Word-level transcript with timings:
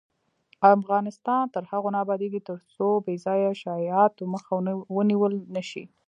افغانستان 0.75 1.43
تر 1.53 1.63
هغو 1.71 1.89
نه 1.93 1.99
ابادیږي، 2.03 2.41
ترڅو 2.49 2.87
بې 3.05 3.15
ځایه 3.25 3.51
شایعاتو 3.63 4.23
مخه 4.33 4.51
ونیول 4.95 5.33
نشي. 5.55 5.83